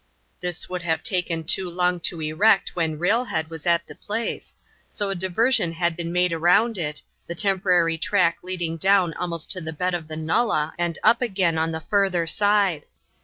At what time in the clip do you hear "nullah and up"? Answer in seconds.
10.17-11.21